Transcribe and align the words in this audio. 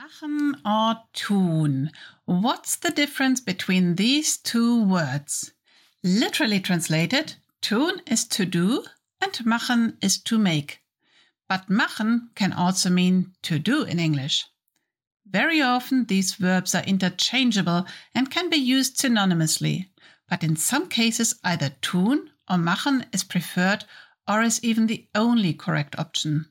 Machen 0.00 0.54
or 0.64 1.02
tun. 1.12 1.90
What's 2.24 2.76
the 2.76 2.92
difference 2.92 3.40
between 3.40 3.96
these 3.96 4.36
two 4.36 4.84
words? 4.84 5.50
Literally 6.04 6.60
translated, 6.60 7.34
tun 7.62 8.02
is 8.06 8.24
to 8.28 8.44
do 8.44 8.84
and 9.20 9.44
machen 9.44 9.98
is 10.00 10.22
to 10.22 10.38
make. 10.38 10.84
But 11.48 11.68
machen 11.68 12.30
can 12.36 12.52
also 12.52 12.90
mean 12.90 13.32
to 13.42 13.58
do 13.58 13.82
in 13.82 13.98
English. 13.98 14.46
Very 15.26 15.60
often 15.60 16.04
these 16.04 16.34
verbs 16.34 16.76
are 16.76 16.84
interchangeable 16.84 17.84
and 18.14 18.30
can 18.30 18.48
be 18.48 18.56
used 18.56 18.98
synonymously, 18.98 19.88
but 20.28 20.44
in 20.44 20.54
some 20.54 20.88
cases 20.88 21.40
either 21.42 21.70
tun 21.82 22.30
or 22.48 22.56
machen 22.56 23.04
is 23.12 23.24
preferred 23.24 23.84
or 24.28 24.42
is 24.42 24.62
even 24.62 24.86
the 24.86 25.08
only 25.16 25.52
correct 25.52 25.98
option. 25.98 26.46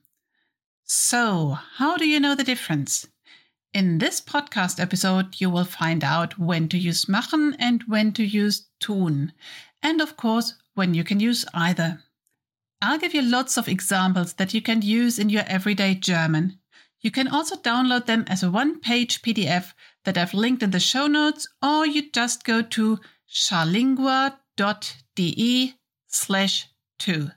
So, 0.84 1.58
how 1.78 1.96
do 1.96 2.06
you 2.06 2.20
know 2.20 2.36
the 2.36 2.44
difference? 2.44 3.08
In 3.74 3.98
this 3.98 4.22
podcast 4.22 4.80
episode, 4.80 5.42
you 5.42 5.50
will 5.50 5.66
find 5.66 6.02
out 6.04 6.40
when 6.40 6.70
to 6.70 6.78
use 6.78 7.10
machen 7.10 7.56
and 7.60 7.84
when 7.84 8.14
to 8.14 8.24
use 8.24 8.68
tun, 8.80 9.34
and 9.84 10.00
of 10.02 10.16
course, 10.16 10.54
when 10.74 10.94
you 10.94 11.04
can 11.04 11.20
use 11.20 11.44
either. 11.54 12.02
I'll 12.82 12.98
give 12.98 13.14
you 13.14 13.22
lots 13.22 13.58
of 13.58 13.68
examples 13.68 14.36
that 14.36 14.54
you 14.54 14.62
can 14.62 14.82
use 14.82 15.20
in 15.20 15.28
your 15.30 15.44
everyday 15.48 15.96
German. 15.96 16.60
You 17.02 17.12
can 17.12 17.28
also 17.28 17.58
download 17.58 18.06
them 18.06 18.24
as 18.28 18.42
a 18.42 18.50
one 18.50 18.80
page 18.80 19.22
PDF 19.22 19.74
that 20.06 20.18
I've 20.18 20.34
linked 20.34 20.64
in 20.64 20.72
the 20.72 20.80
show 20.80 21.08
notes, 21.08 21.46
or 21.62 21.86
you 21.86 22.10
just 22.12 22.46
go 22.46 22.62
to 22.62 23.00
charlingua.de 23.30 25.76
slash 26.08 26.68
two. 26.98 27.32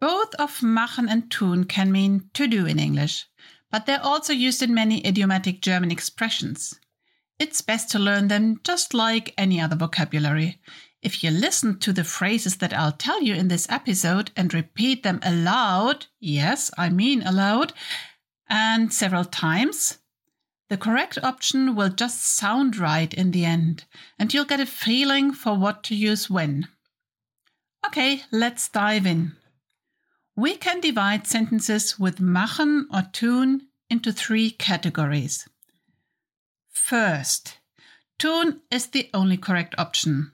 Both 0.00 0.34
of 0.34 0.62
machen 0.62 1.08
and 1.08 1.30
tun 1.30 1.64
can 1.64 1.90
mean 1.90 2.30
to 2.34 2.46
do 2.46 2.66
in 2.66 2.78
English, 2.78 3.26
but 3.70 3.86
they're 3.86 4.02
also 4.02 4.32
used 4.32 4.62
in 4.62 4.74
many 4.74 5.06
idiomatic 5.06 5.60
German 5.60 5.90
expressions. 5.90 6.78
It's 7.38 7.62
best 7.62 7.90
to 7.90 7.98
learn 7.98 8.28
them 8.28 8.60
just 8.64 8.94
like 8.94 9.34
any 9.36 9.60
other 9.60 9.76
vocabulary. 9.76 10.60
If 11.02 11.22
you 11.22 11.30
listen 11.30 11.78
to 11.80 11.92
the 11.92 12.04
phrases 12.04 12.56
that 12.56 12.72
I'll 12.72 12.92
tell 12.92 13.22
you 13.22 13.34
in 13.34 13.48
this 13.48 13.66
episode 13.70 14.30
and 14.36 14.52
repeat 14.52 15.02
them 15.02 15.20
aloud, 15.22 16.06
yes, 16.20 16.70
I 16.76 16.88
mean 16.88 17.22
aloud, 17.22 17.72
and 18.48 18.92
several 18.92 19.24
times, 19.24 19.98
the 20.68 20.76
correct 20.76 21.18
option 21.22 21.76
will 21.76 21.90
just 21.90 22.22
sound 22.22 22.76
right 22.76 23.12
in 23.14 23.30
the 23.30 23.44
end, 23.44 23.84
and 24.18 24.32
you'll 24.32 24.44
get 24.44 24.60
a 24.60 24.66
feeling 24.66 25.32
for 25.32 25.56
what 25.56 25.84
to 25.84 25.94
use 25.94 26.28
when. 26.28 26.68
Okay, 27.86 28.22
let's 28.32 28.68
dive 28.68 29.06
in. 29.06 29.36
We 30.38 30.56
can 30.56 30.80
divide 30.82 31.26
sentences 31.26 31.98
with 31.98 32.20
machen 32.20 32.88
or 32.92 33.04
tun 33.10 33.68
into 33.88 34.12
three 34.12 34.50
categories. 34.50 35.48
First, 36.68 37.58
tun 38.18 38.60
is 38.70 38.88
the 38.88 39.08
only 39.14 39.38
correct 39.38 39.74
option. 39.78 40.32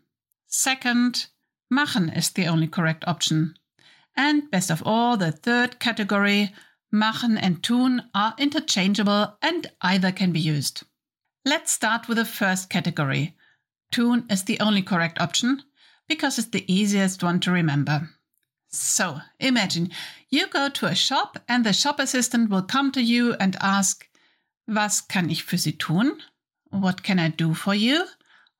Second, 0.48 1.28
machen 1.70 2.08
is 2.08 2.30
the 2.30 2.46
only 2.46 2.66
correct 2.66 3.04
option. 3.06 3.54
And 4.16 4.50
best 4.50 4.70
of 4.70 4.82
all, 4.84 5.16
the 5.16 5.30
third 5.30 5.78
category, 5.78 6.52
machen 6.90 7.38
and 7.38 7.62
tun 7.62 8.10
are 8.12 8.34
interchangeable 8.38 9.38
and 9.40 9.70
either 9.82 10.10
can 10.10 10.32
be 10.32 10.40
used. 10.40 10.82
Let's 11.44 11.70
start 11.70 12.08
with 12.08 12.18
the 12.18 12.24
first 12.24 12.68
category. 12.68 13.36
Tun 13.92 14.26
is 14.28 14.42
the 14.42 14.58
only 14.58 14.82
correct 14.82 15.20
option 15.20 15.62
because 16.08 16.40
it's 16.40 16.48
the 16.48 16.70
easiest 16.72 17.22
one 17.22 17.38
to 17.40 17.52
remember. 17.52 18.10
So 18.72 19.20
imagine 19.38 19.90
you 20.30 20.48
go 20.48 20.70
to 20.70 20.86
a 20.86 20.94
shop 20.94 21.38
and 21.46 21.64
the 21.64 21.74
shop 21.74 22.00
assistant 22.00 22.48
will 22.48 22.62
come 22.62 22.90
to 22.92 23.02
you 23.02 23.34
and 23.34 23.56
ask, 23.60 24.08
Was 24.66 25.02
kann 25.02 25.30
ich 25.30 25.44
für 25.44 25.58
Sie 25.58 25.72
tun? 25.72 26.22
What 26.70 27.02
can 27.02 27.18
I 27.18 27.28
do 27.28 27.52
for 27.52 27.74
you? 27.74 28.06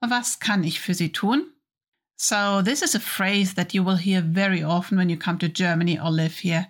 Was 0.03 0.39
kann 0.39 0.65
ich 0.65 0.81
für 0.81 0.95
Sie 0.95 1.09
tun? 1.09 1.53
So 2.19 2.61
this 2.63 2.83
is 2.83 2.95
a 2.95 3.01
phrase 3.01 3.55
that 3.55 3.73
you 3.73 3.83
will 3.83 3.97
hear 3.97 4.21
very 4.21 4.63
often 4.63 4.99
when 4.99 5.09
you 5.09 5.17
come 5.17 5.39
to 5.39 5.49
Germany 5.49 5.99
or 5.99 6.11
live 6.11 6.39
here. 6.39 6.69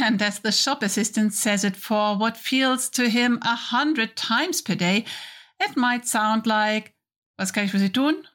And 0.00 0.20
as 0.20 0.40
the 0.40 0.52
shop 0.52 0.82
assistant 0.82 1.32
says 1.32 1.64
it 1.64 1.74
for 1.74 2.16
what 2.16 2.36
feels 2.36 2.90
to 2.90 3.08
him 3.08 3.38
a 3.42 3.56
hundred 3.56 4.14
times 4.14 4.60
per 4.60 4.74
day, 4.74 5.06
it 5.58 5.76
might 5.76 6.06
sound 6.06 6.46
like, 6.46 6.94
Was 7.38 7.52
kann 7.52 7.64
ich 7.64 7.72
für 7.72 7.78
Sie 7.78 7.88
tun? 7.88 8.28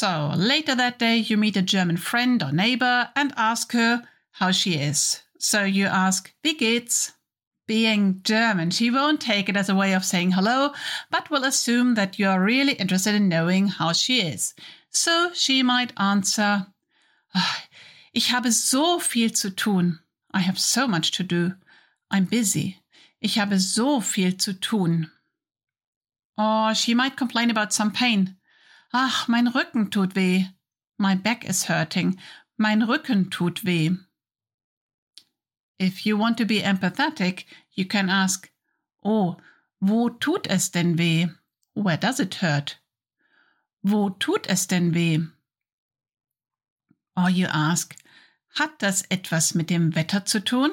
So 0.00 0.32
later 0.36 0.76
that 0.76 1.00
day, 1.00 1.16
you 1.16 1.36
meet 1.36 1.56
a 1.56 1.60
German 1.60 1.96
friend 1.96 2.40
or 2.40 2.52
neighbor 2.52 3.10
and 3.16 3.34
ask 3.36 3.72
her 3.72 4.04
how 4.30 4.52
she 4.52 4.74
is. 4.74 5.22
So 5.40 5.64
you 5.64 5.86
ask, 5.86 6.32
Wie 6.44 6.54
geht's? 6.54 7.14
Being 7.66 8.20
German, 8.22 8.70
she 8.70 8.92
won't 8.92 9.20
take 9.20 9.48
it 9.48 9.56
as 9.56 9.68
a 9.68 9.74
way 9.74 9.94
of 9.94 10.04
saying 10.04 10.30
hello, 10.30 10.72
but 11.10 11.30
will 11.30 11.42
assume 11.42 11.96
that 11.96 12.16
you're 12.16 12.38
really 12.38 12.74
interested 12.74 13.16
in 13.16 13.28
knowing 13.28 13.66
how 13.66 13.92
she 13.92 14.20
is. 14.20 14.54
So 14.90 15.32
she 15.34 15.64
might 15.64 15.92
answer, 15.98 16.68
ah, 17.34 17.64
Ich 18.14 18.28
habe 18.28 18.52
so 18.52 19.00
viel 19.00 19.30
zu 19.30 19.50
tun. 19.50 19.98
I 20.32 20.42
have 20.42 20.60
so 20.60 20.86
much 20.86 21.10
to 21.16 21.24
do. 21.24 21.54
I'm 22.08 22.26
busy. 22.26 22.76
Ich 23.20 23.36
habe 23.36 23.58
so 23.58 23.98
viel 23.98 24.38
zu 24.38 24.52
tun. 24.52 25.10
Or 26.36 26.72
she 26.76 26.94
might 26.94 27.16
complain 27.16 27.50
about 27.50 27.72
some 27.72 27.90
pain. 27.90 28.37
Ach, 28.92 29.28
mein 29.28 29.48
Rücken 29.48 29.90
tut 29.90 30.16
weh. 30.16 30.46
My 30.96 31.14
back 31.14 31.44
is 31.44 31.68
hurting. 31.68 32.18
Mein 32.56 32.82
Rücken 32.82 33.30
tut 33.30 33.64
weh. 33.64 33.90
If 35.78 36.06
you 36.06 36.16
want 36.16 36.38
to 36.38 36.44
be 36.44 36.62
empathetic, 36.62 37.44
you 37.72 37.84
can 37.84 38.08
ask, 38.08 38.50
Oh, 39.04 39.36
wo 39.80 40.08
tut 40.08 40.46
es 40.48 40.70
denn 40.70 40.98
weh? 40.98 41.28
Where 41.74 41.98
does 41.98 42.18
it 42.18 42.34
hurt? 42.36 42.78
Wo 43.82 44.08
tut 44.08 44.46
es 44.48 44.66
denn 44.66 44.94
weh? 44.94 45.18
Or 47.16 47.30
you 47.30 47.46
ask, 47.46 47.94
Hat 48.54 48.82
das 48.82 49.02
etwas 49.10 49.54
mit 49.54 49.68
dem 49.68 49.94
Wetter 49.94 50.24
zu 50.24 50.40
tun? 50.40 50.70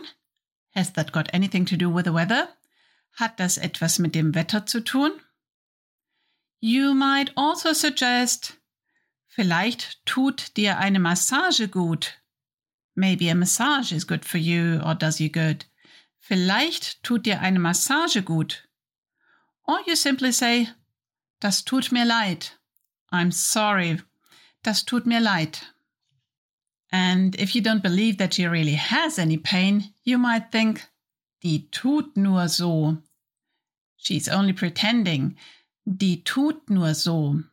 Has 0.74 0.92
that 0.94 1.12
got 1.12 1.30
anything 1.34 1.66
to 1.66 1.78
do 1.78 1.90
with 1.90 2.06
the 2.06 2.14
weather? 2.14 2.48
Hat 3.20 3.38
das 3.40 3.58
etwas 3.58 4.00
mit 4.00 4.16
dem 4.16 4.34
Wetter 4.34 4.66
zu 4.66 4.82
tun? 4.82 5.12
You 6.68 6.96
might 6.96 7.30
also 7.38 7.74
suggest, 7.74 8.58
vielleicht 9.28 10.04
tut 10.04 10.58
dir 10.58 10.80
eine 10.80 10.98
Massage 10.98 11.68
gut. 11.70 12.14
Maybe 12.96 13.30
a 13.30 13.36
massage 13.36 13.92
is 13.92 14.04
good 14.04 14.26
for 14.26 14.40
you 14.40 14.82
or 14.84 14.96
does 14.96 15.20
you 15.20 15.30
good. 15.30 15.66
Vielleicht 16.18 17.04
tut 17.04 17.22
dir 17.28 17.40
eine 17.40 17.60
Massage 17.60 18.20
gut. 18.26 18.64
Or 19.68 19.78
you 19.86 19.96
simply 19.96 20.32
say, 20.32 20.70
das 21.40 21.64
tut 21.64 21.92
mir 21.92 22.04
leid. 22.04 22.50
I'm 23.12 23.32
sorry. 23.32 24.02
Das 24.64 24.84
tut 24.84 25.06
mir 25.06 25.22
leid. 25.22 25.60
And 26.92 27.36
if 27.36 27.54
you 27.54 27.62
don't 27.62 27.84
believe 27.84 28.18
that 28.18 28.34
she 28.34 28.48
really 28.48 28.74
has 28.74 29.20
any 29.20 29.38
pain, 29.38 29.94
you 30.04 30.18
might 30.18 30.52
think, 30.52 30.82
die 31.44 31.68
tut 31.70 32.18
nur 32.18 32.48
so. 32.48 32.98
She's 33.98 34.28
only 34.28 34.54
pretending. 34.54 35.38
Die 35.86 36.24
tut 36.24 36.70
nur 36.70 36.96
so. 36.96 37.44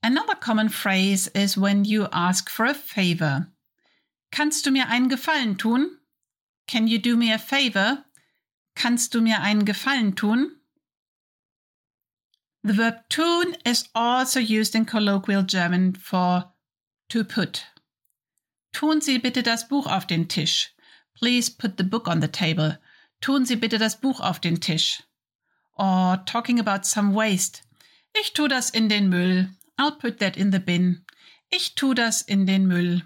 Another 0.00 0.36
common 0.36 0.68
phrase 0.68 1.26
is 1.28 1.58
when 1.58 1.84
you 1.84 2.06
ask 2.12 2.48
for 2.48 2.66
a 2.66 2.74
favor. 2.74 3.48
Kannst 4.30 4.64
du 4.64 4.70
mir 4.70 4.88
einen 4.88 5.08
Gefallen 5.08 5.58
tun? 5.58 5.98
Can 6.68 6.86
you 6.86 6.98
do 6.98 7.16
me 7.16 7.32
a 7.32 7.38
favor? 7.38 8.04
Kannst 8.76 9.12
du 9.12 9.20
mir 9.20 9.40
einen 9.40 9.64
Gefallen 9.64 10.14
tun? 10.14 10.60
The 12.62 12.76
verb 12.76 13.08
tun 13.08 13.56
is 13.64 13.88
also 13.92 14.38
used 14.38 14.76
in 14.76 14.86
colloquial 14.86 15.42
German 15.42 15.96
for 15.96 16.52
to 17.08 17.24
put. 17.24 17.66
Tun 18.72 19.00
Sie 19.00 19.18
bitte 19.18 19.42
das 19.42 19.68
Buch 19.68 19.86
auf 19.86 20.06
den 20.06 20.28
Tisch. 20.28 20.72
Please 21.14 21.50
put 21.50 21.76
the 21.76 21.84
book 21.84 22.06
on 22.06 22.20
the 22.20 22.28
table. 22.28 22.78
Tun 23.20 23.44
Sie 23.44 23.56
bitte 23.56 23.78
das 23.78 24.00
Buch 24.00 24.20
auf 24.20 24.38
den 24.38 24.60
Tisch 24.60 25.02
or 25.76 26.18
talking 26.24 26.58
about 26.58 26.86
some 26.86 27.12
waste. 27.12 27.62
Ich 28.14 28.32
tu 28.32 28.48
das 28.48 28.70
in 28.70 28.88
den 28.88 29.08
Müll. 29.10 29.48
I'll 29.78 29.96
put 29.96 30.18
that 30.18 30.36
in 30.36 30.50
the 30.50 30.60
bin. 30.60 31.04
Ich 31.50 31.74
tu 31.74 31.94
das 31.94 32.22
in 32.22 32.46
den 32.46 32.66
Müll. 32.66 33.02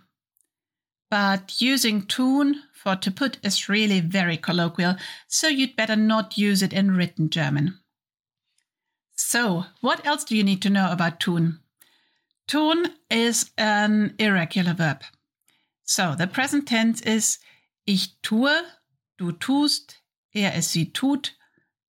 But 1.10 1.60
using 1.60 2.06
tun 2.06 2.62
for 2.74 2.94
to 2.96 3.10
put 3.10 3.38
is 3.42 3.68
really 3.68 4.00
very 4.00 4.36
colloquial, 4.36 4.96
so 5.26 5.48
you'd 5.48 5.76
better 5.76 5.96
not 5.96 6.36
use 6.36 6.62
it 6.62 6.72
in 6.72 6.90
written 6.90 7.30
German. 7.30 7.78
So, 9.16 9.64
what 9.80 10.06
else 10.06 10.24
do 10.24 10.36
you 10.36 10.44
need 10.44 10.62
to 10.62 10.70
know 10.70 10.92
about 10.92 11.20
tun? 11.20 11.60
Tun 12.46 12.94
is 13.10 13.50
an 13.58 14.14
irregular 14.18 14.74
verb. 14.74 15.02
So, 15.84 16.14
the 16.14 16.26
present 16.26 16.68
tense 16.68 17.00
is 17.00 17.38
ich 17.86 18.20
tue, 18.22 18.62
du 19.16 19.32
tust, 19.32 19.96
er 20.34 20.52
es 20.54 20.68
sie 20.68 20.86
tut, 20.86 21.32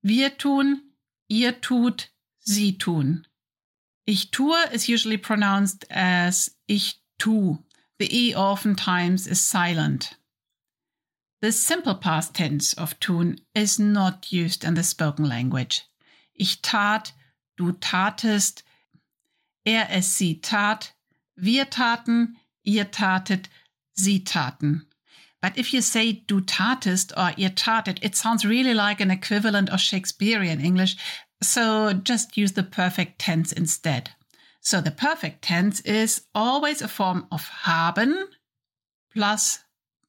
Wir 0.02 0.38
tun, 0.38 0.82
ihr 1.28 1.62
tut, 1.62 2.10
sie 2.40 2.78
tun. 2.78 3.28
Ich 4.06 4.32
tue 4.32 4.58
is 4.72 4.88
usually 4.88 5.18
pronounced 5.18 5.86
as 5.92 6.56
ich 6.68 7.02
tu. 7.18 7.60
The 8.00 8.10
E 8.12 8.34
oftentimes 8.34 9.28
is 9.28 9.42
silent. 9.42 10.16
The 11.42 11.52
simple 11.52 11.96
past 11.96 12.34
tense 12.34 12.74
of 12.74 13.00
tun 13.00 13.40
is 13.54 13.78
not 13.78 14.32
used 14.32 14.64
in 14.64 14.76
the 14.76 14.84
spoken 14.84 15.26
language. 15.26 15.84
Ich 16.34 16.62
tat, 16.62 17.14
du 17.58 17.74
tatest, 17.74 18.64
er 19.66 19.88
es 19.90 20.16
sie 20.16 20.40
tat, 20.42 20.94
wir 21.36 21.70
taten, 21.70 22.38
ihr 22.64 22.92
tatet, 22.92 23.50
sie 23.94 24.24
taten. 24.24 24.89
But 25.42 25.58
if 25.58 25.74
you 25.74 25.82
say 25.82 26.12
du 26.28 26.42
tatest 26.42 27.14
or 27.16 27.34
ihr 27.38 27.50
tatet, 27.50 28.00
it 28.02 28.16
sounds 28.16 28.46
really 28.46 28.74
like 28.74 29.00
an 29.00 29.12
equivalent 29.12 29.70
of 29.70 29.80
Shakespearean 29.80 30.60
English, 30.60 30.98
so 31.42 31.94
just 31.94 32.36
use 32.36 32.54
the 32.54 32.64
perfect 32.64 33.20
tense 33.20 33.54
instead. 33.54 34.12
So 34.62 34.82
the 34.82 34.92
perfect 34.92 35.42
tense 35.42 35.80
is 35.82 36.26
always 36.36 36.82
a 36.82 36.88
form 36.88 37.28
of 37.32 37.48
haben 37.48 38.28
plus 39.14 39.60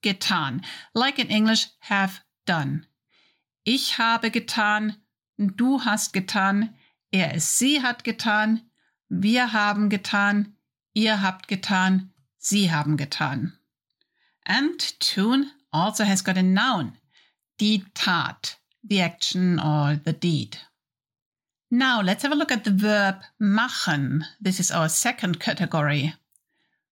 getan, 0.02 0.64
like 0.94 1.18
in 1.18 1.28
English 1.28 1.66
have 1.80 2.20
done. 2.46 2.86
Ich 3.64 3.98
habe 3.98 4.30
getan, 4.30 4.96
du 5.38 5.84
hast 5.84 6.12
getan, 6.12 6.74
er 7.12 7.34
es 7.34 7.58
sie 7.58 7.80
hat 7.80 8.02
getan, 8.02 8.62
wir 9.08 9.52
haben 9.52 9.88
getan, 9.88 10.56
ihr 10.94 11.22
habt 11.22 11.46
getan, 11.46 12.10
sie 12.38 12.70
haben 12.70 12.96
getan. 12.96 13.59
And 14.52 14.80
tun 14.98 15.52
also 15.72 16.02
has 16.02 16.22
got 16.22 16.36
a 16.36 16.42
noun, 16.42 16.98
die 17.56 17.82
Tat, 17.94 18.56
the 18.82 19.00
action 19.00 19.60
or 19.60 20.00
the 20.02 20.12
deed. 20.12 20.58
Now 21.70 22.02
let's 22.02 22.24
have 22.24 22.32
a 22.32 22.34
look 22.34 22.50
at 22.50 22.64
the 22.64 22.72
verb 22.72 23.22
machen. 23.38 24.24
This 24.40 24.58
is 24.58 24.72
our 24.72 24.88
second 24.88 25.38
category. 25.38 26.14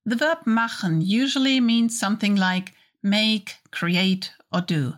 The 0.07 0.15
verb 0.15 0.47
machen 0.47 1.01
usually 1.01 1.59
means 1.59 1.99
something 1.99 2.37
like 2.37 2.75
make, 3.03 3.57
create, 3.73 4.31
or 4.53 4.61
do. 4.61 4.95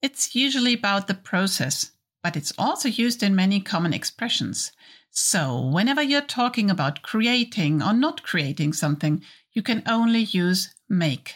It's 0.00 0.36
usually 0.36 0.74
about 0.74 1.08
the 1.08 1.14
process, 1.14 1.90
but 2.22 2.36
it's 2.36 2.52
also 2.56 2.88
used 2.88 3.24
in 3.24 3.34
many 3.34 3.60
common 3.60 3.92
expressions. 3.92 4.70
So, 5.10 5.60
whenever 5.60 6.00
you're 6.00 6.20
talking 6.20 6.70
about 6.70 7.02
creating 7.02 7.82
or 7.82 7.92
not 7.92 8.22
creating 8.22 8.72
something, 8.72 9.24
you 9.52 9.62
can 9.64 9.82
only 9.84 10.20
use 10.20 10.72
make. 10.88 11.34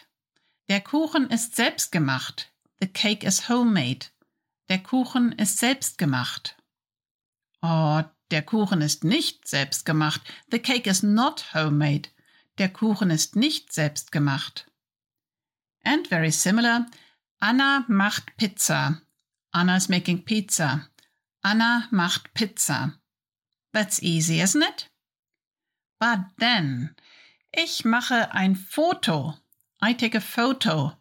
Der 0.68 0.80
Kuchen 0.80 1.30
ist 1.30 1.54
selbst 1.54 1.92
gemacht. 1.92 2.52
The 2.80 2.88
cake 2.88 3.26
is 3.26 3.48
homemade. 3.48 4.06
Der 4.68 4.82
Kuchen 4.82 5.32
ist 5.32 5.58
selbst 5.58 5.96
gemacht. 5.96 6.56
Oh, 7.62 8.02
der 8.30 8.42
Kuchen 8.42 8.82
ist 8.82 9.04
nicht 9.04 9.46
selbst 9.46 9.84
gemacht. 9.84 10.20
The 10.50 10.58
cake 10.58 10.90
is 10.90 11.02
not 11.02 11.54
homemade. 11.54 12.10
Der 12.58 12.68
Kuchen 12.68 13.10
ist 13.10 13.36
nicht 13.36 13.72
selbst 13.72 14.10
gemacht. 14.10 14.66
And 15.84 16.08
very 16.08 16.32
similar, 16.32 16.86
Anna 17.38 17.84
macht 17.86 18.36
Pizza. 18.36 19.02
Anna 19.52 19.76
is 19.76 19.88
making 19.88 20.24
pizza. 20.24 20.88
Anna 21.42 21.86
macht 21.92 22.34
Pizza. 22.34 22.98
That's 23.72 24.02
easy, 24.02 24.40
isn't 24.40 24.62
it? 24.62 24.90
But 26.00 26.18
then, 26.38 26.96
ich 27.52 27.84
mache 27.84 28.32
ein 28.32 28.56
Foto. 28.56 29.38
I 29.80 29.92
take 29.92 30.14
a 30.14 30.20
photo. 30.20 30.96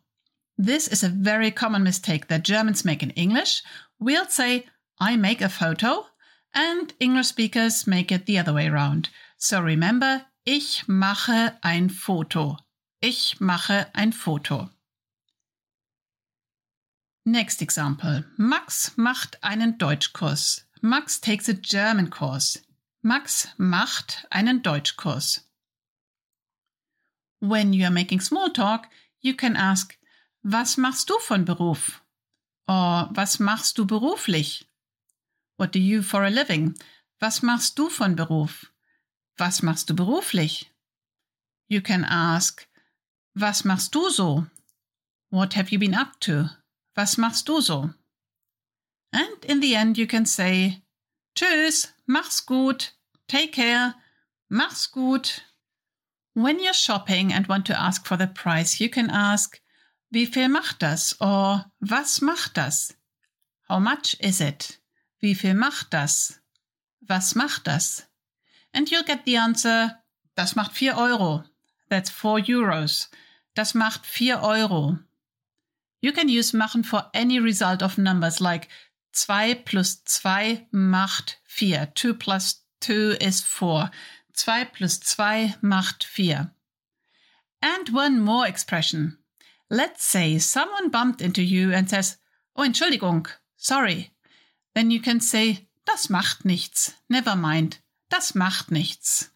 This 0.58 0.88
is 0.88 1.04
a 1.04 1.10
very 1.10 1.52
common 1.52 1.84
mistake 1.84 2.28
that 2.28 2.44
Germans 2.44 2.86
make 2.86 3.04
in 3.04 3.12
English. 3.12 3.62
We'll 4.00 4.28
say, 4.28 4.66
I 5.00 5.18
make 5.18 5.42
a 5.42 5.50
photo, 5.50 6.06
and 6.54 6.94
English 7.00 7.28
speakers 7.28 7.88
make 7.88 8.12
it 8.12 8.26
the 8.26 8.40
other 8.40 8.54
way 8.54 8.68
around. 8.68 9.10
So 9.38 9.62
remember, 9.62 10.26
ich 10.46 10.88
mache 10.88 11.58
ein 11.64 11.90
Foto. 11.90 12.58
Ich 13.02 13.40
mache 13.40 13.88
ein 13.94 14.12
Foto. 14.12 14.70
Next 17.26 17.62
example. 17.62 18.24
Max 18.38 18.96
macht 18.98 19.38
einen 19.44 19.78
Deutschkurs. 19.78 20.66
Max 20.82 21.20
takes 21.20 21.50
a 21.50 21.54
German 21.54 22.10
course. 22.10 22.60
Max 23.02 23.48
macht 23.58 24.26
einen 24.32 24.62
Deutschkurs. 24.62 25.42
When 27.46 27.74
you 27.74 27.86
are 27.86 27.92
making 27.92 28.22
small 28.22 28.50
talk, 28.50 28.88
you 29.22 29.36
can 29.36 29.56
ask, 29.56 29.96
was 30.44 30.78
machst 30.78 31.08
du 31.08 31.20
von 31.20 31.46
Beruf? 31.46 32.02
Or 32.68 33.08
was 33.14 33.40
machst 33.40 33.78
du 33.78 33.86
beruflich? 33.86 34.64
What 35.58 35.72
do 35.72 35.80
you 35.80 36.02
for 36.02 36.24
a 36.24 36.32
living? 36.32 36.76
Was 37.22 37.44
machst 37.44 37.78
du 37.78 37.90
von 37.90 38.16
Beruf? 38.16 38.66
Was 39.38 39.62
machst 39.62 39.90
du 39.90 39.94
beruflich? 39.94 40.66
You 41.68 41.82
can 41.82 42.04
ask, 42.04 42.68
was 43.36 43.64
machst 43.64 43.94
du 43.94 44.10
so? 44.10 44.48
What 45.30 45.54
have 45.54 45.72
you 45.72 45.78
been 45.78 45.94
up 45.94 46.20
to? 46.22 46.50
Was 46.96 47.18
machst 47.18 47.48
du 47.48 47.62
so? 47.62 47.92
And 49.14 49.46
in 49.46 49.60
the 49.62 49.76
end, 49.76 50.00
you 50.00 50.08
can 50.08 50.26
say, 50.26 50.82
Tschüss, 51.36 51.94
mach's 52.08 52.40
gut, 52.40 52.94
take 53.28 53.54
care, 53.54 53.96
mach's 54.50 54.88
gut. 54.88 55.44
When 56.36 56.60
you're 56.60 56.74
shopping 56.74 57.32
and 57.32 57.48
want 57.48 57.66
to 57.68 57.80
ask 57.80 58.06
for 58.06 58.18
the 58.18 58.28
price, 58.28 58.82
you 58.82 58.90
can 58.90 59.10
ask, 59.10 59.62
Wie 60.12 60.26
viel 60.26 60.50
macht 60.50 60.82
das? 60.82 61.16
or 61.22 61.72
Was 61.80 62.20
macht 62.22 62.58
das? 62.58 62.94
How 63.70 63.80
much 63.80 64.18
is 64.20 64.42
it? 64.42 64.80
Wie 65.22 65.34
viel 65.34 65.54
macht 65.54 65.94
das? 65.94 66.42
Was 67.00 67.36
macht 67.36 67.68
das? 67.68 68.04
And 68.74 68.90
you'll 68.92 69.06
get 69.06 69.22
the 69.26 69.38
answer, 69.38 70.04
Das 70.36 70.56
macht 70.58 70.74
4 70.74 70.98
Euro. 70.98 71.46
That's 71.90 72.10
4 72.10 72.44
euros. 72.50 73.10
Das 73.54 73.74
macht 73.74 74.06
4 74.06 74.42
Euro. 74.42 75.00
You 76.02 76.12
can 76.12 76.28
use 76.28 76.54
machen 76.56 76.84
for 76.84 77.10
any 77.14 77.40
result 77.40 77.82
of 77.82 77.98
numbers 77.98 78.42
like 78.42 78.68
2 79.14 79.56
plus 79.64 80.04
2 80.04 80.68
macht 80.72 81.40
4. 81.46 81.94
2 81.96 82.14
plus 82.14 82.66
2 82.82 83.16
is 83.22 83.42
4. 83.42 83.90
2 84.36 84.66
plus 84.74 85.00
2 85.00 85.56
macht 85.62 86.04
4. 86.04 86.52
And 87.62 87.90
one 87.90 88.20
more 88.20 88.48
expression. 88.48 89.18
Let's 89.70 90.04
say 90.06 90.38
someone 90.38 90.90
bumped 90.90 91.22
into 91.22 91.42
you 91.42 91.74
and 91.74 91.90
says, 91.90 92.18
Oh, 92.56 92.64
Entschuldigung, 92.64 93.28
sorry. 93.58 94.12
Then 94.76 94.92
you 94.92 95.02
can 95.02 95.20
say, 95.20 95.68
das 95.86 96.10
macht 96.10 96.46
nichts. 96.46 96.94
Never 97.10 97.36
mind. 97.36 97.80
Das 98.10 98.36
macht 98.36 98.72
nichts. 98.72 99.32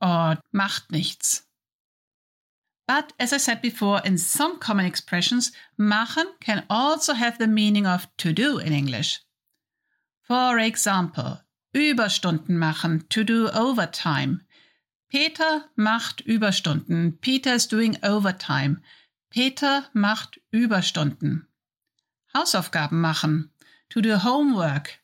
Or 0.00 0.38
macht 0.52 0.90
nichts. 0.90 1.42
But 2.86 3.12
as 3.18 3.34
I 3.34 3.36
said 3.36 3.60
before, 3.60 4.00
in 4.02 4.16
some 4.16 4.58
common 4.58 4.86
expressions, 4.86 5.52
machen 5.76 6.26
can 6.40 6.64
also 6.70 7.12
have 7.12 7.38
the 7.38 7.46
meaning 7.46 7.86
of 7.86 8.06
to 8.16 8.32
do 8.32 8.58
in 8.58 8.72
English. 8.72 9.20
For 10.22 10.58
example, 10.58 11.42
Überstunden 11.72 12.58
machen, 12.58 13.08
to 13.08 13.24
do 13.24 13.48
overtime. 13.50 14.40
Peter 15.08 15.68
macht 15.74 16.20
Überstunden. 16.20 17.18
Peter 17.20 17.54
is 17.54 17.68
doing 17.68 17.98
overtime. 18.02 18.82
Peter 19.30 19.88
macht 19.92 20.40
Überstunden. 20.50 21.46
Hausaufgaben 22.34 23.00
machen, 23.00 23.52
to 23.88 24.00
do 24.00 24.22
homework. 24.22 24.98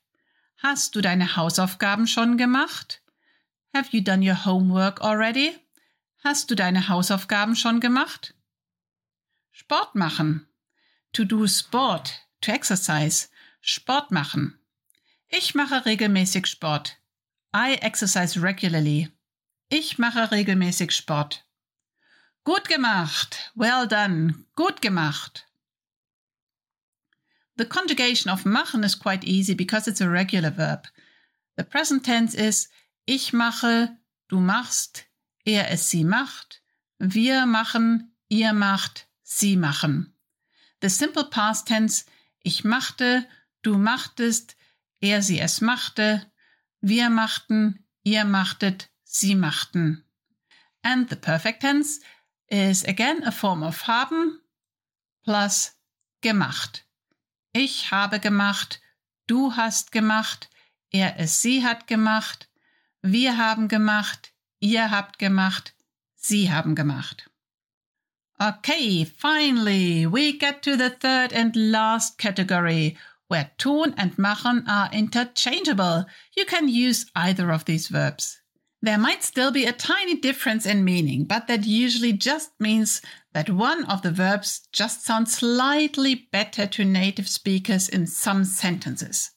Hast 0.59 0.95
du 0.95 1.01
deine 1.01 1.37
Hausaufgaben 1.37 2.07
schon 2.07 2.39
gemacht? 2.39 3.03
Have 3.75 3.95
you 3.97 4.03
done 4.03 4.27
your 4.27 4.45
homework 4.45 5.03
already? 5.03 5.55
Hast 6.23 6.51
du 6.51 6.55
deine 6.55 6.89
Hausaufgaben 6.89 7.57
schon 7.57 7.81
gemacht? 7.81 8.35
Sport 9.51 9.95
machen. 9.95 10.47
To 11.13 11.25
do 11.25 11.47
sport, 11.47 12.27
to 12.41 12.51
exercise. 12.51 13.29
Sport 13.61 14.11
machen. 14.11 14.59
Ich 15.29 15.55
mache 15.55 15.85
regelmäßig 15.85 16.47
Sport. 16.47 16.97
I 17.55 17.75
exercise 17.81 18.41
regularly. 18.41 19.11
Ich 19.69 19.99
mache 19.99 20.31
regelmäßig 20.31 20.93
Sport. 20.93 21.45
Gut 22.45 22.69
gemacht. 22.69 23.53
Well 23.55 23.89
done. 23.89 24.45
Gut 24.55 24.83
gemacht. 24.83 25.47
The 27.57 27.65
conjugation 27.65 28.33
of 28.33 28.45
machen 28.45 28.83
is 28.83 28.99
quite 28.99 29.25
easy 29.25 29.55
because 29.55 29.89
it's 29.89 30.01
a 30.01 30.09
regular 30.09 30.51
verb. 30.51 30.89
The 31.57 31.65
present 31.65 32.05
tense 32.05 32.35
is 32.35 32.69
ich 33.07 33.33
mache, 33.33 33.97
du 34.29 34.41
machst, 34.41 35.07
er 35.45 35.71
es 35.71 35.89
sie 35.89 36.05
macht, 36.05 36.63
wir 36.99 37.47
machen, 37.47 38.17
ihr 38.29 38.53
macht, 38.53 39.07
sie 39.23 39.57
machen. 39.57 40.15
The 40.83 40.89
simple 40.89 41.25
past 41.25 41.69
tense, 41.69 42.07
ich 42.43 42.65
machte, 42.65 43.27
du 43.63 43.79
machtest, 43.79 44.57
er 45.01 45.23
sie 45.23 45.41
es 45.41 45.61
machte, 45.61 46.31
wir 46.81 47.11
machten, 47.11 47.85
ihr 48.03 48.25
machtet, 48.25 48.91
sie 49.03 49.35
machten. 49.35 50.05
And 50.83 51.09
the 51.09 51.17
perfect 51.17 51.61
tense 51.61 52.01
is 52.49 52.85
again 52.85 53.25
a 53.25 53.31
form 53.31 53.63
of 53.63 53.87
haben 53.87 54.41
plus 55.23 55.73
gemacht. 56.21 56.87
Ich 57.53 57.91
habe 57.91 58.21
gemacht, 58.21 58.81
du 59.27 59.57
hast 59.57 59.93
gemacht, 59.93 60.51
er 60.91 61.19
es 61.19 61.41
sie 61.41 61.65
hat 61.65 61.87
gemacht, 61.87 62.51
wir 63.01 63.37
haben 63.37 63.69
gemacht, 63.69 64.35
Ihr 64.65 64.91
habt 64.91 65.19
gemacht, 65.19 65.75
Sie 66.15 66.51
haben 66.51 66.75
gemacht. 66.75 67.31
Okay, 68.39 69.05
finally, 69.05 70.07
we 70.11 70.39
get 70.39 70.63
to 70.63 70.75
the 70.75 70.89
third 70.89 71.35
and 71.35 71.55
last 71.55 72.17
category 72.17 72.97
where 73.35 73.51
tun 73.59 73.93
and 73.99 74.17
machen 74.17 74.65
are 74.69 74.89
interchangeable. 74.93 76.07
You 76.37 76.45
can 76.45 76.69
use 76.69 77.11
either 77.17 77.51
of 77.51 77.65
these 77.65 77.89
verbs. 77.89 78.41
There 78.81 78.97
might 78.97 79.25
still 79.25 79.51
be 79.51 79.65
a 79.65 79.73
tiny 79.73 80.15
difference 80.15 80.67
in 80.67 80.85
meaning, 80.85 81.25
but 81.25 81.49
that 81.49 81.67
usually 81.67 82.13
just 82.13 82.53
means 82.61 83.03
that 83.33 83.51
one 83.51 83.87
of 83.87 84.03
the 84.03 84.13
verbs 84.13 84.69
just 84.71 85.05
sounds 85.05 85.37
slightly 85.39 86.29
better 86.31 86.69
to 86.69 86.85
native 86.85 87.27
speakers 87.27 87.89
in 87.89 88.07
some 88.07 88.45
sentences. 88.45 89.33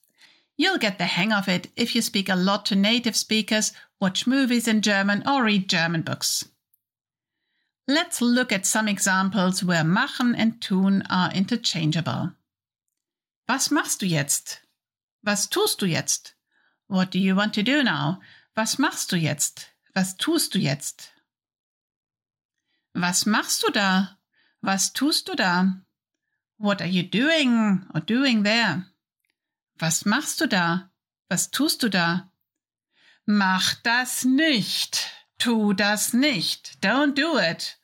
You'll 0.58 0.78
get 0.78 1.00
the 1.00 1.06
hang 1.06 1.34
of 1.34 1.50
it 1.50 1.70
if 1.76 1.96
you 1.96 2.04
speak 2.04 2.30
a 2.30 2.36
lot 2.36 2.68
to 2.68 2.76
native 2.76 3.16
speakers, 3.16 3.74
watch 4.00 4.28
movies 4.28 4.68
in 4.68 4.84
German, 4.84 5.28
or 5.28 5.44
read 5.44 5.68
German 5.68 6.04
books. 6.04 6.46
Let's 7.88 8.22
look 8.22 8.52
at 8.52 8.68
some 8.68 8.88
examples 8.88 9.64
where 9.64 9.84
machen 9.84 10.36
and 10.36 10.62
tun 10.62 11.02
are 11.10 11.34
interchangeable. 11.34 12.34
Was 13.48 13.72
machst 13.72 14.02
du 14.02 14.06
jetzt? 14.06 14.62
Was 15.22 15.50
tust 15.50 15.82
du 15.82 15.86
jetzt? 15.86 16.36
What 16.90 17.14
do 17.14 17.18
you 17.18 17.36
want 17.36 17.56
to 17.56 17.64
do 17.64 17.82
now? 17.82 18.22
Was 18.56 18.78
machst 18.78 19.12
du 19.12 19.16
jetzt? 19.16 19.68
Was 19.94 20.18
tust 20.18 20.54
du 20.54 20.60
jetzt? 20.60 21.14
Was 22.94 23.26
machst 23.26 23.64
du 23.64 23.72
da? 23.72 24.18
Was 24.62 24.92
tust 24.92 25.30
du 25.30 25.36
da? 25.36 25.82
What 26.58 26.82
are 26.82 26.90
you 26.90 27.04
doing 27.04 27.86
or 27.94 28.02
doing 28.02 28.44
there? 28.44 28.86
Was 29.80 30.06
machst 30.06 30.42
du 30.42 30.48
da? 30.48 30.90
Was 31.30 31.50
tust 31.50 31.84
du 31.84 31.90
da? 31.90 32.30
Mach 33.26 33.76
das 33.84 34.26
nicht. 34.26 35.10
Tu 35.38 35.74
das 35.74 36.14
nicht. 36.14 36.80
Don't 36.82 37.14
do 37.14 37.38
it. 37.38 37.78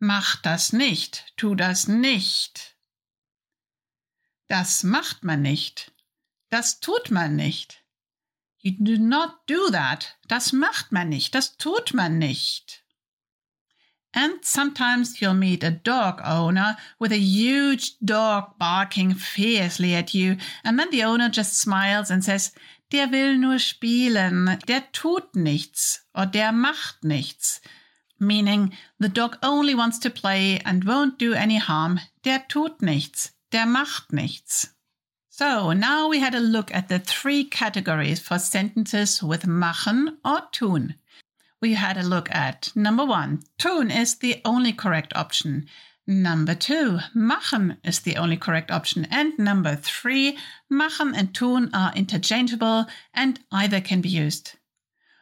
Mach 0.00 0.36
das 0.42 0.72
nicht. 0.72 1.32
Tu 1.36 1.54
das 1.54 1.88
nicht. 1.88 2.76
Das 4.48 4.82
macht 4.82 5.24
man 5.24 5.42
nicht. 5.42 5.92
Das 6.50 6.80
tut 6.80 7.10
man 7.10 7.36
nicht. 7.36 7.84
You 8.60 8.72
do 8.78 8.96
not 8.96 9.46
do 9.46 9.70
that. 9.70 10.16
Das 10.26 10.52
macht 10.52 10.90
man 10.90 11.10
nicht. 11.10 11.34
Das 11.34 11.56
tut 11.58 11.92
man 11.94 12.18
nicht. 12.18 12.82
And 14.14 14.42
sometimes 14.42 15.20
you'll 15.20 15.34
meet 15.34 15.62
a 15.62 15.70
dog 15.70 16.22
owner 16.24 16.78
with 16.98 17.12
a 17.12 17.18
huge 17.18 17.98
dog 18.02 18.58
barking 18.58 19.14
fiercely 19.14 19.94
at 19.94 20.14
you, 20.14 20.38
and 20.64 20.78
then 20.78 20.90
the 20.90 21.04
owner 21.04 21.28
just 21.28 21.60
smiles 21.60 22.10
and 22.10 22.24
says, 22.24 22.52
Der 22.90 23.12
will 23.12 23.36
nur 23.36 23.58
spielen, 23.58 24.58
der 24.66 24.90
tut 24.92 25.36
nichts, 25.36 26.06
or 26.14 26.24
der 26.24 26.52
macht 26.52 27.04
nichts. 27.04 27.60
Meaning, 28.18 28.72
the 28.98 29.10
dog 29.10 29.38
only 29.42 29.74
wants 29.74 29.98
to 30.00 30.10
play 30.10 30.58
and 30.64 30.86
won't 30.86 31.18
do 31.18 31.34
any 31.34 31.58
harm. 31.58 32.00
Der 32.24 32.48
tut 32.48 32.80
nichts, 32.80 33.34
der 33.52 33.66
macht 33.66 34.12
nichts. 34.12 34.74
So 35.28 35.72
now 35.72 36.08
we 36.08 36.20
had 36.20 36.34
a 36.34 36.40
look 36.40 36.74
at 36.74 36.88
the 36.88 36.98
three 36.98 37.44
categories 37.44 38.20
for 38.20 38.38
sentences 38.38 39.22
with 39.22 39.46
machen 39.46 40.18
or 40.24 40.42
tun 40.52 40.96
we 41.60 41.74
had 41.74 41.96
a 41.96 42.02
look 42.02 42.30
at. 42.30 42.70
Number 42.74 43.04
one, 43.04 43.42
tun 43.58 43.90
is 43.90 44.16
the 44.16 44.40
only 44.44 44.72
correct 44.72 45.14
option. 45.16 45.66
Number 46.06 46.54
two, 46.54 47.00
machen 47.14 47.78
is 47.84 48.00
the 48.00 48.16
only 48.16 48.36
correct 48.36 48.70
option. 48.70 49.06
And 49.10 49.38
number 49.38 49.76
three, 49.76 50.38
machen 50.70 51.14
and 51.14 51.34
tun 51.34 51.70
are 51.74 51.92
interchangeable 51.94 52.86
and 53.12 53.40
either 53.52 53.80
can 53.80 54.00
be 54.00 54.08
used. 54.08 54.54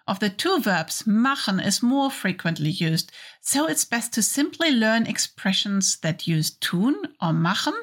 Of 0.07 0.21
the 0.21 0.31
two 0.31 0.61
verbs, 0.61 1.05
machen 1.05 1.59
is 1.59 1.83
more 1.83 2.13
frequently 2.13 2.71
used, 2.71 3.11
so 3.41 3.67
it's 3.67 3.85
best 3.85 4.13
to 4.13 4.23
simply 4.23 4.71
learn 4.71 5.07
expressions 5.07 5.97
that 6.03 6.29
use 6.29 6.51
tun 6.51 6.95
or 7.21 7.33
machen 7.33 7.75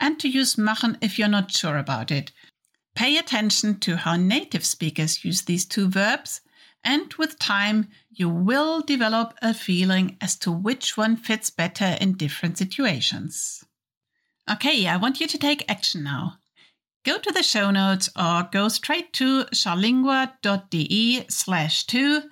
and 0.00 0.18
to 0.20 0.28
use 0.28 0.58
machen 0.58 0.98
if 1.00 1.18
you're 1.18 1.28
not 1.28 1.52
sure 1.52 1.78
about 1.78 2.10
it. 2.10 2.32
Pay 2.94 3.16
attention 3.16 3.78
to 3.80 3.96
how 3.96 4.16
native 4.16 4.64
speakers 4.64 5.24
use 5.24 5.42
these 5.42 5.64
two 5.64 5.88
verbs 5.88 6.40
and 6.84 7.12
with 7.14 7.38
time, 7.38 7.88
you 8.10 8.28
will 8.28 8.82
develop 8.82 9.34
a 9.40 9.54
feeling 9.54 10.18
as 10.20 10.36
to 10.36 10.52
which 10.52 10.96
one 10.96 11.16
fits 11.16 11.48
better 11.48 11.96
in 12.00 12.12
different 12.12 12.58
situations. 12.58 13.64
Okay, 14.50 14.86
I 14.86 14.98
want 14.98 15.18
you 15.18 15.26
to 15.26 15.38
take 15.38 15.64
action 15.68 16.04
now. 16.04 16.34
Go 17.04 17.18
to 17.18 17.32
the 17.32 17.42
show 17.42 17.70
notes 17.70 18.10
or 18.16 18.48
go 18.52 18.68
straight 18.68 19.12
to 19.14 19.44
charlingua.de 19.44 21.26
slash 21.28 21.86
2, 21.86 22.22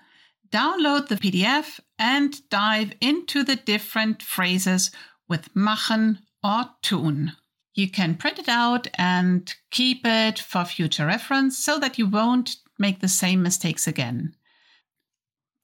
download 0.51 1.09
the 1.09 1.17
PDF, 1.17 1.81
and 1.99 2.49
dive 2.51 2.93
into 3.01 3.43
the 3.43 3.57
different 3.57 4.23
phrases 4.23 4.91
with 5.29 5.55
machen 5.57 6.19
or 6.45 6.67
tun. 6.83 7.37
You 7.75 7.91
can 7.91 8.17
print 8.17 8.39
it 8.39 8.49
out 8.49 8.87
and 8.99 9.53
keep 9.71 10.03
it 10.05 10.39
for 10.39 10.65
future 10.65 11.07
reference 11.07 11.59
so 11.59 11.79
that 11.79 11.99
you 11.99 12.07
won't 12.07 12.57
make 12.79 13.01
the 13.01 13.09
same 13.09 13.43
mistakes 13.43 13.87
again. 13.87 14.35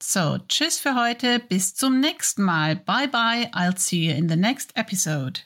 So, 0.01 0.39
tschüss 0.47 0.79
für 0.79 0.95
heute, 0.95 1.39
bis 1.39 1.75
zum 1.75 1.99
nächsten 1.99 2.43
Mal. 2.43 2.77
Bye 2.77 3.07
bye, 3.07 3.49
I'll 3.53 3.77
see 3.77 4.05
you 4.05 4.13
in 4.13 4.27
the 4.27 4.37
next 4.37 4.71
episode. 4.75 5.41